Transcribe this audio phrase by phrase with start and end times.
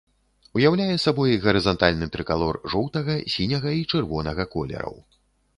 [0.59, 4.99] Уяўляе сабой гарызантальны трыкалор жоўтага, сіняга і чырвонага колераў.